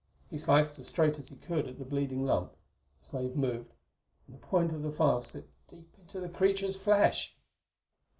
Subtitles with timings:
[0.31, 2.53] He sliced as straight as he could at the bleeding lump;
[2.97, 3.71] the slave moved;
[4.25, 7.35] and the point of the file slipped deep into the creature's flesh!